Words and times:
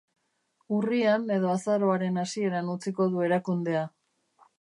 Urrian 0.77 1.27
edo 1.35 1.51
azaroaren 1.55 2.17
hasieran 2.21 2.71
utziko 2.77 3.07
du 3.13 3.23
erakundea. 3.27 3.85